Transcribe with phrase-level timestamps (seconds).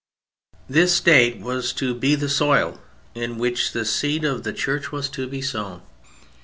[0.67, 2.81] This State was to be the soil
[3.13, 5.83] in which the seed of the Church was to be sown.